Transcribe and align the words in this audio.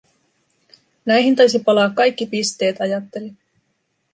Näihin 1.05 1.35
taisi 1.35 1.59
palaa 1.59 1.89
kaikki 1.89 2.25
pisteet, 2.25 2.81
ajattelin. 2.81 3.37